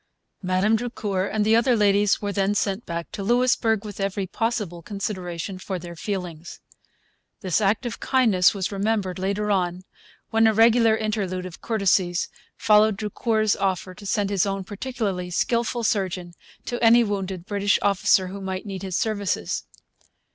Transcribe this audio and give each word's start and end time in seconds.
Madame 0.41 0.75
Drucour 0.75 1.27
and 1.31 1.45
the 1.45 1.55
other 1.55 1.75
ladies 1.75 2.19
were 2.19 2.31
then 2.31 2.55
sent 2.55 2.87
back 2.87 3.11
to 3.11 3.21
Louisbourg 3.21 3.85
with 3.85 3.99
every 3.99 4.25
possible 4.25 4.81
consideration 4.81 5.59
for 5.59 5.77
their 5.77 5.95
feelings. 5.95 6.59
This 7.41 7.61
act 7.61 7.85
of 7.85 7.99
kindness 7.99 8.51
was 8.51 8.71
remembered 8.71 9.19
later 9.19 9.51
on, 9.51 9.83
when 10.31 10.47
a 10.47 10.55
regular 10.55 10.97
interlude 10.97 11.45
of 11.45 11.61
courtesies 11.61 12.29
followed 12.57 12.97
Drucour's 12.97 13.55
offer 13.55 13.93
to 13.93 14.05
send 14.07 14.31
his 14.31 14.47
own 14.47 14.63
particularly 14.63 15.29
skilful 15.29 15.83
surgeon 15.83 16.33
to 16.65 16.83
any 16.83 17.03
wounded 17.03 17.45
British 17.45 17.77
officer 17.83 18.29
who 18.29 18.41
might 18.41 18.65
need 18.65 18.81
his 18.81 18.97
services. 18.97 19.65